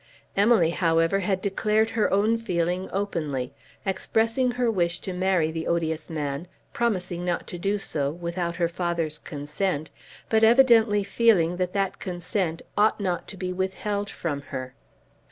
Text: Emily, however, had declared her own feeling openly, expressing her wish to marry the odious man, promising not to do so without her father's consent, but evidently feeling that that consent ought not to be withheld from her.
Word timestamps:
Emily, 0.35 0.71
however, 0.71 1.19
had 1.19 1.43
declared 1.43 1.91
her 1.91 2.11
own 2.11 2.35
feeling 2.35 2.89
openly, 2.91 3.53
expressing 3.85 4.49
her 4.53 4.71
wish 4.71 4.99
to 5.01 5.13
marry 5.13 5.51
the 5.51 5.67
odious 5.67 6.09
man, 6.09 6.47
promising 6.73 7.23
not 7.23 7.45
to 7.45 7.59
do 7.59 7.77
so 7.77 8.09
without 8.09 8.55
her 8.55 8.67
father's 8.67 9.19
consent, 9.19 9.91
but 10.27 10.43
evidently 10.43 11.03
feeling 11.03 11.57
that 11.57 11.73
that 11.73 11.99
consent 11.99 12.63
ought 12.75 12.99
not 12.99 13.27
to 13.27 13.37
be 13.37 13.53
withheld 13.53 14.09
from 14.09 14.41
her. 14.41 14.73